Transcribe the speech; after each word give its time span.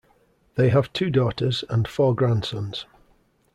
They 0.55 0.69
have 0.69 0.91
two 0.93 1.11
daughters 1.11 1.63
and 1.69 1.87
four 1.87 2.15
grandsons. 2.15 2.87